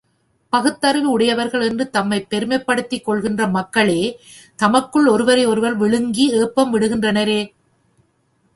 [0.53, 4.01] பகுத்தறிவு உடையவர்கள் என்று தம்மைப் பெருமைப்படுத்திக் கொள்கின்ற மக்களே,
[4.59, 7.41] தமக்குள் ஒருவரை ஒருவர் விழுங்கி ஏப்பம் விடுகின்றனரே!